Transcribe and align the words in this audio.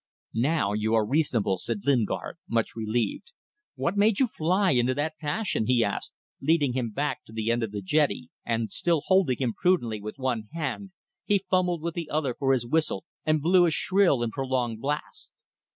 "Now 0.33 0.73
you 0.73 0.95
are 0.95 1.05
reasonable," 1.05 1.59
said 1.59 1.81
Lingard, 1.83 2.39
much 2.49 2.75
relieved. 2.75 3.33
"What 3.75 3.97
made 3.97 4.17
you 4.19 4.25
fly 4.25 4.71
into 4.71 4.95
that 4.95 5.19
passion?" 5.21 5.67
he 5.67 5.83
asked, 5.83 6.11
leading 6.41 6.73
him 6.73 6.89
back 6.89 7.23
to 7.25 7.31
the 7.31 7.51
end 7.51 7.61
of 7.61 7.71
the 7.71 7.83
jetty, 7.83 8.31
and, 8.43 8.71
still 8.71 9.01
holding 9.05 9.37
him 9.37 9.53
prudently 9.53 10.01
with 10.01 10.17
one 10.17 10.47
hand, 10.53 10.89
he 11.23 11.37
fumbled 11.47 11.83
with 11.83 11.93
the 11.93 12.09
other 12.09 12.33
for 12.33 12.51
his 12.51 12.65
whistle 12.65 13.05
and 13.27 13.43
blew 13.43 13.67
a 13.67 13.69
shrill 13.69 14.23
and 14.23 14.31
prolonged 14.33 14.81
blast. 14.81 15.33